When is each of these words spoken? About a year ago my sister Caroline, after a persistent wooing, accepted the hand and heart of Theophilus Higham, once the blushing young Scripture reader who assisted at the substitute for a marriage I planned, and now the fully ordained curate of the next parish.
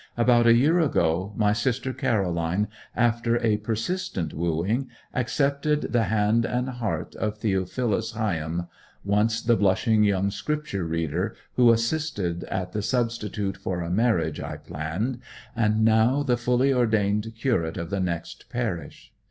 About 0.17 0.47
a 0.47 0.55
year 0.55 0.79
ago 0.79 1.31
my 1.35 1.53
sister 1.53 1.93
Caroline, 1.93 2.67
after 2.95 3.39
a 3.45 3.57
persistent 3.57 4.33
wooing, 4.33 4.89
accepted 5.13 5.91
the 5.93 6.05
hand 6.05 6.43
and 6.43 6.67
heart 6.69 7.13
of 7.17 7.37
Theophilus 7.37 8.13
Higham, 8.13 8.67
once 9.05 9.43
the 9.43 9.55
blushing 9.55 10.03
young 10.03 10.31
Scripture 10.31 10.85
reader 10.85 11.35
who 11.55 11.71
assisted 11.71 12.45
at 12.45 12.71
the 12.71 12.81
substitute 12.81 13.57
for 13.57 13.81
a 13.81 13.91
marriage 13.91 14.39
I 14.39 14.57
planned, 14.57 15.19
and 15.55 15.85
now 15.85 16.23
the 16.23 16.35
fully 16.35 16.73
ordained 16.73 17.31
curate 17.37 17.77
of 17.77 17.91
the 17.91 17.99
next 17.99 18.49
parish. 18.49 19.13